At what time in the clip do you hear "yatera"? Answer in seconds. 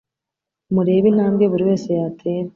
1.99-2.49